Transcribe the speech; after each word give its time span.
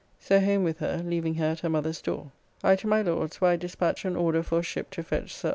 So 0.19 0.39
home 0.39 0.63
with 0.63 0.79
her, 0.79 1.03
leaving 1.05 1.35
her 1.35 1.51
at 1.51 1.59
her 1.59 1.69
mother's 1.69 2.01
door. 2.01 2.31
I 2.63 2.75
to 2.77 2.87
my 2.87 3.03
Lord's, 3.03 3.39
where 3.39 3.51
I 3.51 3.55
dispatched 3.55 4.03
an 4.03 4.15
order 4.15 4.41
for 4.41 4.57
a 4.57 4.63
ship 4.63 4.89
to 4.89 5.03
fetch 5.03 5.31
Sir 5.35 5.49
R. 5.49 5.49